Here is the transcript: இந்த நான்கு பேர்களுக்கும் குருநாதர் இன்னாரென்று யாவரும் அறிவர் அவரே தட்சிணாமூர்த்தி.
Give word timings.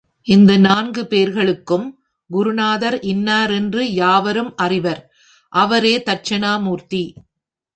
இந்த 0.27 0.57
நான்கு 0.57 1.01
பேர்களுக்கும் 1.07 1.85
குருநாதர் 2.29 2.97
இன்னாரென்று 3.11 3.83
யாவரும் 3.93 4.51
அறிவர் 4.55 5.01
அவரே 5.53 6.03
தட்சிணாமூர்த்தி. 6.09 7.03